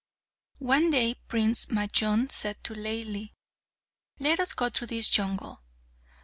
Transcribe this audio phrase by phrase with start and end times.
[0.57, 3.33] One day Prince Majnun said to Laili,
[4.17, 5.61] "Let us go through this jungle."